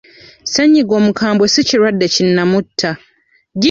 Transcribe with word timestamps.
Ssenyiga 0.45 0.93
omukambwe 0.99 1.45
si 1.53 1.61
kirwadde 1.67 2.05
kinnamutta. 2.13 2.91